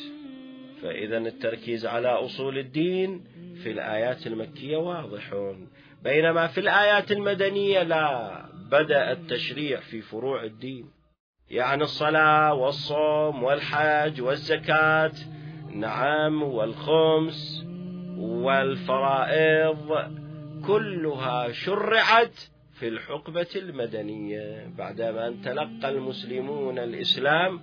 فإذا 0.81 1.17
التركيز 1.17 1.85
على 1.85 2.07
أصول 2.07 2.57
الدين 2.57 3.23
في 3.63 3.71
الآيات 3.71 4.27
المكية 4.27 4.77
واضح. 4.77 5.53
بينما 6.03 6.47
في 6.47 6.59
الآيات 6.59 7.11
المدنية 7.11 7.83
لا 7.83 8.45
بدأ 8.71 9.11
التشريع 9.11 9.79
في 9.79 10.01
فروع 10.01 10.43
الدين. 10.43 11.00
يعني 11.51 11.83
الصلاة 11.83 12.53
والصوم 12.53 13.43
والحج 13.43 14.21
والزكاة 14.21 15.11
نعم 15.73 16.43
والخمس 16.43 17.65
والفرائض 18.17 19.89
كلها 20.67 21.51
شرعت 21.51 22.39
في 22.73 22.87
الحقبة 22.87 23.47
المدنية. 23.55 24.67
بعدما 24.77 25.27
أن 25.27 25.41
تلقى 25.41 25.89
المسلمون 25.89 26.79
الإسلام 26.79 27.59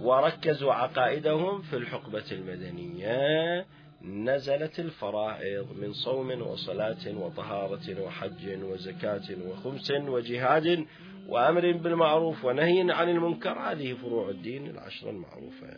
وركزوا 0.00 0.72
عقائدهم 0.72 1.62
في 1.62 1.76
الحقبة 1.76 2.24
المدنية 2.32 3.66
نزلت 4.02 4.80
الفرائض 4.80 5.66
من 5.80 5.92
صوم 5.92 6.42
وصلاة 6.42 7.16
وطهارة 7.16 8.02
وحج 8.02 8.62
وزكاة 8.62 9.22
وخمس 9.46 9.90
وجهاد 9.90 10.86
وأمر 11.28 11.72
بالمعروف 11.72 12.44
ونهي 12.44 12.92
عن 12.92 13.08
المنكر 13.08 13.58
هذه 13.58 13.92
فروع 13.94 14.28
الدين 14.28 14.66
العشر 14.66 15.10
المعروفة. 15.10 15.68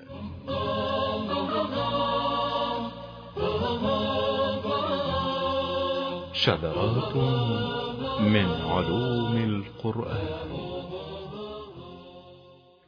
شذرات 6.33 7.17
من 8.21 8.47
علوم 8.47 9.37
القرآن. 9.37 10.29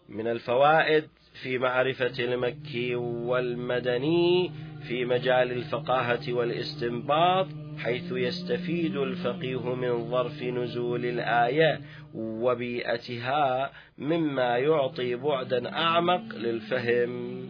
من 0.09 0.27
الفوائد 0.27 1.09
في 1.43 1.59
معرفة 1.59 2.25
المكي 2.25 2.95
والمدني 2.95 4.53
في 4.89 5.05
مجال 5.05 5.53
الفقاهة 5.53 6.33
والاستنباط 6.33 7.47
حيث 7.79 8.13
يستفيد 8.13 8.97
الفقيه 8.97 9.75
من 9.75 10.11
ظرف 10.11 10.43
نزول 10.43 11.05
الآية 11.05 11.81
وبيئتها 12.15 13.71
مما 13.99 14.59
يعطي 14.59 15.15
بعدا 15.15 15.77
أعمق 15.77 16.35
للفهم. 16.35 17.43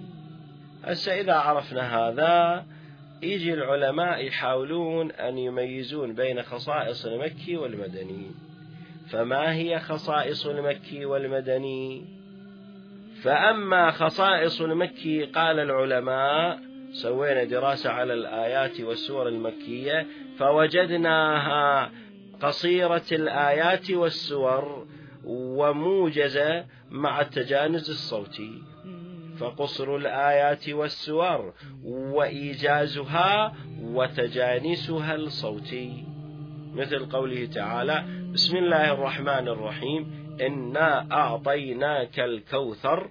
هسه 0.84 1.20
إذا 1.20 1.34
عرفنا 1.34 1.98
هذا 1.98 2.66
يجي 3.22 3.54
العلماء 3.54 4.26
يحاولون 4.26 5.10
أن 5.10 5.38
يميزون 5.38 6.14
بين 6.14 6.42
خصائص 6.42 7.06
المكي 7.06 7.56
والمدني. 7.56 8.30
فما 9.10 9.54
هي 9.54 9.80
خصائص 9.80 10.46
المكي 10.46 11.04
والمدني؟ 11.04 12.04
فأما 13.22 13.90
خصائص 13.90 14.60
المكي 14.60 15.24
قال 15.24 15.58
العلماء 15.58 16.71
سوينا 16.92 17.44
دراسة 17.44 17.90
على 17.90 18.14
الآيات 18.14 18.80
والسور 18.80 19.28
المكية 19.28 20.06
فوجدناها 20.38 21.90
قصيرة 22.40 23.02
الآيات 23.12 23.90
والسور 23.90 24.86
وموجزة 25.24 26.64
مع 26.90 27.20
التجانس 27.20 27.90
الصوتي. 27.90 28.62
فقصر 29.38 29.96
الآيات 29.96 30.68
والسور 30.68 31.54
وإيجازها 31.84 33.54
وتجانسها 33.82 35.14
الصوتي. 35.14 36.04
مثل 36.74 37.06
قوله 37.06 37.46
تعالى 37.46 38.04
بسم 38.32 38.56
الله 38.56 38.92
الرحمن 38.92 39.48
الرحيم 39.48 40.22
إنا 40.40 41.12
أعطيناك 41.12 42.20
الكوثر 42.20 43.10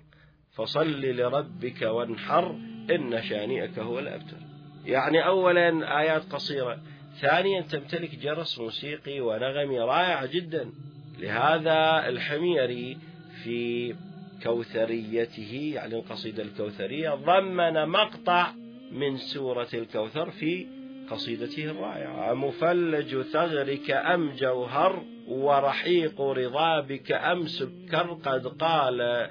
فصل 0.52 1.02
لربك 1.02 1.82
وانحر 1.82 2.56
إن 2.96 3.22
شانئك 3.22 3.80
هو 3.80 4.00
الأبتر. 4.00 4.38
يعني 4.86 5.26
أولا 5.26 6.00
آيات 6.00 6.34
قصيرة 6.34 6.78
ثانيا 7.22 7.62
تمتلك 7.62 8.16
جرس 8.16 8.60
موسيقي 8.60 9.22
ونغمي 9.22 9.80
رائع 9.80 10.26
جدا. 10.26 10.72
لهذا 11.20 12.10
الحميري 12.10 12.98
في 13.44 13.96
كوثريته 14.44 15.72
يعني 15.76 15.96
القصيدة 15.96 16.44
الكوثرية 16.44 17.10
ضمن 17.16 17.90
مقطع 17.90 18.48
من 18.92 19.18
سورة 19.18 19.68
الكوثر 19.74 20.32
في 20.32 20.68
قصيدته 21.10 21.66
الرائعة. 21.66 22.34
مفلج 22.34 23.22
ثغرك 23.22 23.92
أم 23.92 24.32
جوهر 24.32 25.04
ورحيق 25.28 26.22
رضابك 26.22 27.12
أم 27.12 27.48
سكر 27.48 28.14
قد 28.26 28.48
قال 28.48 29.30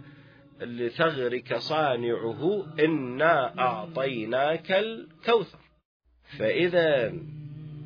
لثغرك 0.60 1.56
صانعه 1.56 2.66
إنا 2.80 3.58
أعطيناك 3.58 4.72
الكوثر. 4.72 5.58
فإذا 6.38 7.12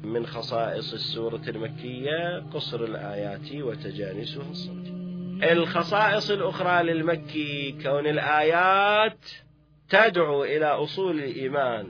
من 0.05 0.27
خصائص 0.27 0.93
السورة 0.93 1.43
المكية 1.49 2.39
قصر 2.55 2.85
الآيات 2.85 3.53
وتجانسها 3.53 4.51
الصوتي 4.51 4.95
الخصائص 5.43 6.31
الأخرى 6.31 6.83
للمكي 6.83 7.75
كون 7.83 8.07
الآيات 8.07 9.19
تدعو 9.89 10.45
إلى 10.45 10.67
أصول 10.67 11.19
الإيمان 11.19 11.87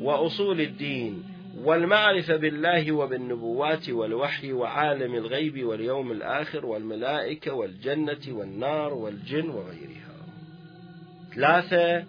وأصول 0.00 0.60
الدين 0.60 1.22
والمعرفة 1.58 2.36
بالله 2.36 2.92
وبالنبوات 2.92 3.90
والوحي 3.90 4.52
وعالم 4.52 5.14
الغيب 5.14 5.64
واليوم 5.64 6.12
الآخر 6.12 6.66
والملائكة 6.66 7.52
والجنة 7.52 8.20
والنار 8.28 8.94
والجن 8.94 9.50
وغيرها. 9.50 10.03
ثلاثة 11.34 12.04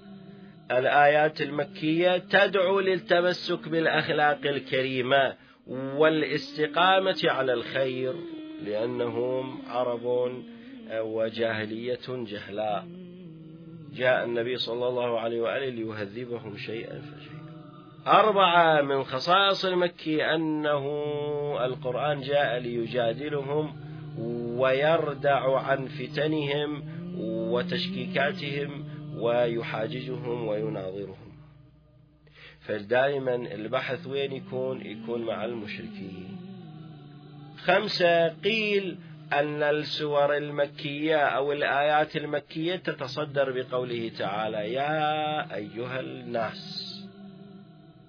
الآيات 0.72 1.42
المكية 1.42 2.18
تدعو 2.18 2.80
للتمسك 2.80 3.70
بالأخلاق 3.70 4.40
الكريمة 4.46 5.34
والاستقامة 5.68 7.22
على 7.24 7.54
الخير 7.54 8.16
لأنهم 8.64 9.62
عرب 9.70 10.32
وجاهلية 10.94 12.00
جهلاء. 12.10 12.88
جاء 13.94 14.26
النبي 14.26 14.58
صلى 14.58 14.88
الله 14.88 15.20
عليه 15.20 15.42
وآله 15.42 15.70
ليهذبهم 15.70 16.58
شيئا 16.58 17.02
فشيئا. 17.02 17.36
أربعة 18.08 18.82
من 18.82 19.04
خصائص 19.04 19.66
المكي 19.66 20.26
أنه 20.26 20.86
القرآن 21.66 22.22
جاء 22.22 22.58
ليجادلهم 22.60 23.76
ويردع 24.58 25.60
عن 25.60 25.88
فتنهم 25.88 26.84
وتشكيكاتهم 27.18 28.85
ويحاججهم 29.18 30.48
ويناظرهم. 30.48 31.36
فدائما 32.60 33.36
البحث 33.36 34.08
وين 34.08 34.32
يكون؟ 34.32 34.86
يكون 34.86 35.22
مع 35.26 35.46
المشركين. 35.46 36.38
خمسة 37.58 38.28
قيل 38.28 38.98
أن 39.34 39.64
السور 39.64 40.38
المكية 40.38 41.18
أو 41.18 41.52
الآيات 41.52 42.16
المكية 42.16 42.76
تتصدر 42.76 43.52
بقوله 43.52 44.12
تعالى 44.18 44.74
يا 44.74 45.56
أيها 45.56 46.00
الناس 46.00 46.92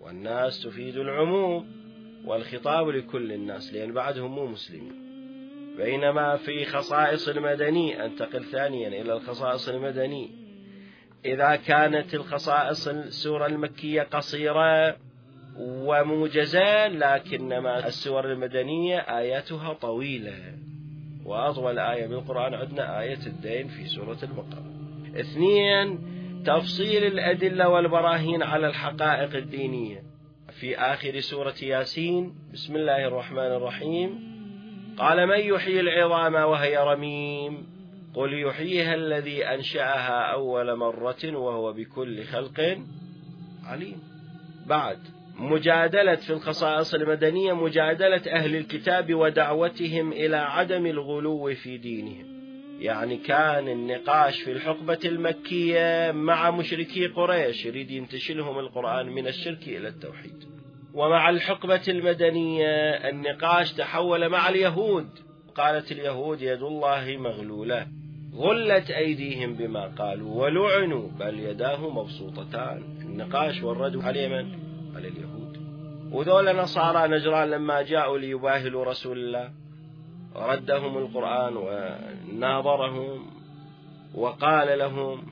والناس 0.00 0.62
تفيد 0.62 0.96
العموم 0.96 1.66
والخطاب 2.24 2.88
لكل 2.88 3.32
الناس 3.32 3.72
لأن 3.72 3.92
بعدهم 3.92 4.30
مو 4.34 4.46
مسلمين. 4.46 5.06
بينما 5.76 6.36
في 6.36 6.64
خصائص 6.64 7.28
المدني 7.28 8.04
أنتقل 8.04 8.44
ثانيا 8.44 8.88
إلى 8.88 9.12
الخصائص 9.12 9.68
المدني. 9.68 10.45
إذا 11.26 11.56
كانت 11.56 12.14
الخصائص 12.14 12.88
السورة 12.88 13.46
المكية 13.46 14.02
قصيرة 14.02 14.96
وموجزة 15.58 16.88
لكنما 16.88 17.86
السور 17.86 18.32
المدنية 18.32 18.98
آياتها 18.98 19.72
طويلة. 19.72 20.34
وأطول 21.24 21.78
آية 21.78 22.06
بالقرآن 22.06 22.54
عندنا 22.54 23.00
آية 23.00 23.26
الدين 23.26 23.68
في 23.68 23.86
سورة 23.86 24.18
البقرة. 24.22 24.64
اثنين 25.20 25.98
تفصيل 26.46 27.04
الأدلة 27.04 27.68
والبراهين 27.68 28.42
على 28.42 28.66
الحقائق 28.66 29.36
الدينية. 29.36 30.02
في 30.60 30.78
آخر 30.78 31.20
سورة 31.20 31.54
ياسين 31.62 32.34
بسم 32.52 32.76
الله 32.76 33.06
الرحمن 33.06 33.38
الرحيم 33.38 34.36
قال 34.98 35.26
من 35.26 35.40
يحيي 35.40 35.80
العظام 35.80 36.34
وهي 36.34 36.76
رميم؟ 36.76 37.75
قل 38.16 38.42
يحييها 38.42 38.94
الذي 38.94 39.44
أنشأها 39.44 40.32
أول 40.32 40.76
مرة 40.76 41.24
وهو 41.24 41.72
بكل 41.72 42.24
خلق 42.24 42.78
عليم. 43.64 44.02
بعد 44.66 44.98
مجادلة 45.38 46.14
في 46.14 46.30
الخصائص 46.30 46.94
المدنية 46.94 47.52
مجادلة 47.52 48.22
أهل 48.32 48.56
الكتاب 48.56 49.14
ودعوتهم 49.14 50.12
إلى 50.12 50.36
عدم 50.36 50.86
الغلو 50.86 51.54
في 51.54 51.78
دينهم. 51.78 52.36
يعني 52.80 53.16
كان 53.16 53.68
النقاش 53.68 54.42
في 54.42 54.52
الحقبة 54.52 54.98
المكية 55.04 56.12
مع 56.12 56.50
مشركي 56.50 57.06
قريش 57.06 57.66
يريد 57.66 57.90
ينتشلهم 57.90 58.58
القرآن 58.58 59.06
من 59.06 59.26
الشرك 59.26 59.68
إلى 59.68 59.88
التوحيد. 59.88 60.44
ومع 60.94 61.30
الحقبة 61.30 61.82
المدنية 61.88 62.90
النقاش 63.08 63.72
تحول 63.72 64.28
مع 64.28 64.48
اليهود. 64.48 65.08
قالت 65.54 65.92
اليهود 65.92 66.42
يد 66.42 66.62
الله 66.62 67.16
مغلولة. 67.16 67.86
غلت 68.34 68.90
أيديهم 68.90 69.54
بما 69.54 69.86
قالوا 69.86 70.44
ولعنوا 70.44 71.08
بل 71.18 71.40
يداه 71.40 71.90
مبسوطتان. 71.90 72.82
النقاش 73.02 73.62
والرد 73.62 74.04
على 74.04 74.28
من؟ 74.28 74.58
على 74.96 75.08
اليهود. 75.08 75.56
وذول 76.12 76.56
نصارى 76.56 77.08
نجران 77.08 77.50
لما 77.50 77.82
جاءوا 77.82 78.18
ليباهلوا 78.18 78.84
رسول 78.84 79.18
الله. 79.18 79.50
ردهم 80.36 80.98
القرآن 80.98 81.56
وناظرهم 81.56 83.26
وقال 84.14 84.78
لهم 84.78 85.26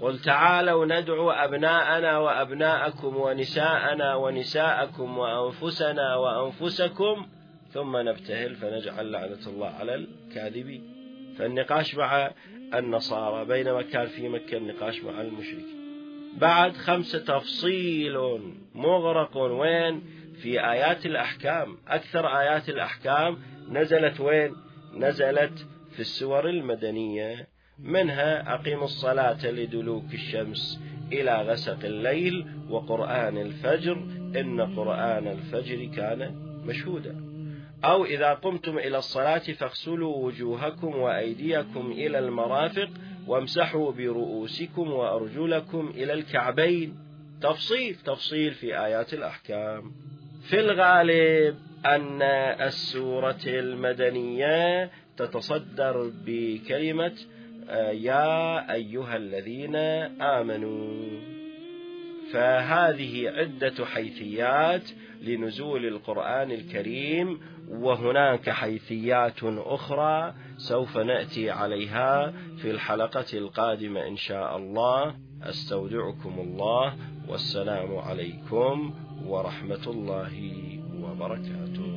قل 0.00 0.18
تعالوا 0.18 0.86
ندعو 0.86 1.30
أبناءنا 1.30 2.18
وأبناءكم 2.18 3.16
ونساءنا 3.16 4.14
ونساءكم 4.14 5.18
وأنفسنا 5.18 6.16
وأنفسكم 6.16 7.26
ثم 7.70 7.96
نبتهل 7.96 8.54
فنجعل 8.54 9.12
لعنة 9.12 9.46
الله 9.46 9.68
على 9.68 9.94
الكاذبين. 9.94 10.95
فالنقاش 11.38 11.94
مع 11.94 12.30
النصارى 12.74 13.44
بينما 13.44 13.82
كان 13.82 14.06
في 14.06 14.28
مكة 14.28 14.56
النقاش 14.56 15.04
مع 15.04 15.20
المشركين. 15.20 15.76
بعد 16.38 16.72
خمسة 16.72 17.18
تفصيل 17.18 18.18
مغرق 18.74 19.36
وين؟ 19.36 20.02
في 20.42 20.70
آيات 20.70 21.06
الأحكام. 21.06 21.76
أكثر 21.88 22.26
آيات 22.26 22.68
الأحكام 22.68 23.38
نزلت 23.68 24.20
وين؟ 24.20 24.56
نزلت 24.94 25.66
في 25.90 26.00
السور 26.00 26.48
المدنية. 26.48 27.48
منها 27.78 28.54
أقيموا 28.54 28.84
الصلاة 28.84 29.46
لدلوك 29.46 30.14
الشمس 30.14 30.80
إلى 31.12 31.42
غسق 31.42 31.84
الليل 31.84 32.46
وقرآن 32.70 33.38
الفجر. 33.38 33.96
إن 34.40 34.60
قرآن 34.60 35.28
الفجر 35.28 35.84
كان 35.96 36.34
مشهودا. 36.66 37.35
أو 37.84 38.04
إذا 38.04 38.34
قمتم 38.34 38.78
إلى 38.78 38.98
الصلاة 38.98 39.38
فاغسلوا 39.38 40.16
وجوهكم 40.16 40.96
وأيديكم 40.96 41.92
إلى 41.92 42.18
المرافق 42.18 42.88
وامسحوا 43.26 43.92
برؤوسكم 43.92 44.92
وأرجلكم 44.92 45.92
إلى 45.94 46.12
الكعبين. 46.12 46.94
تفصيل 47.42 47.94
تفصيل 47.94 48.54
في 48.54 48.80
آيات 48.84 49.14
الأحكام. 49.14 49.92
في 50.48 50.60
الغالب 50.60 51.58
أن 51.86 52.22
السورة 52.62 53.40
المدنية 53.46 54.90
تتصدر 55.16 56.12
بكلمة 56.26 57.14
يا 57.90 58.72
أيها 58.72 59.16
الذين 59.16 59.76
آمنوا. 60.20 61.20
فهذه 62.32 63.28
عدة 63.28 63.86
حيثيات 63.86 64.90
لنزول 65.20 65.86
القرآن 65.86 66.50
الكريم 66.50 67.40
وهناك 67.68 68.50
حيثيات 68.50 69.44
أخرى 69.44 70.34
سوف 70.56 70.96
نأتي 70.98 71.50
عليها 71.50 72.32
في 72.56 72.70
الحلقة 72.70 73.38
القادمة 73.38 74.06
إن 74.06 74.16
شاء 74.16 74.56
الله. 74.56 75.14
أستودعكم 75.42 76.34
الله 76.38 76.96
والسلام 77.28 77.96
عليكم 77.96 78.94
ورحمة 79.26 79.86
الله 79.86 80.34
وبركاته. 81.02 81.92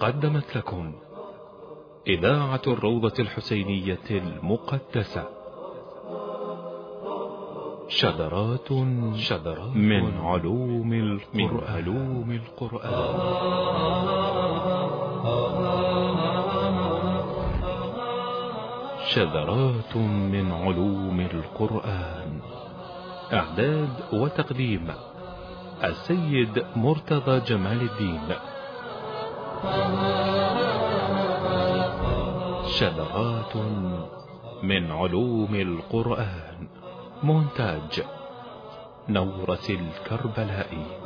قدمت 0.00 0.56
لكم 0.56 0.94
إذاعة 2.06 2.62
الروضة 2.66 3.14
الحسينية 3.18 4.10
المقدسة. 4.10 5.41
شذرات 7.96 8.68
شذرات 9.16 9.76
من 9.76 10.18
علوم 10.20 10.92
القرآن, 10.92 11.34
من 11.34 11.60
علوم 11.68 12.30
القرآن. 12.30 13.16
شذرات 19.06 19.96
من 19.96 20.52
علوم 20.52 21.20
القرآن. 21.20 22.40
إعداد 23.32 23.94
وتقديم 24.12 24.88
السيد 25.84 26.64
مرتضى 26.76 27.40
جمال 27.40 27.80
الدين. 27.82 28.28
شذرات 32.68 33.56
من 34.62 34.90
علوم 34.90 35.54
القرآن. 35.54 36.81
مونتاج 37.22 38.02
نورة 39.08 39.66
الكربلائي. 39.70 41.01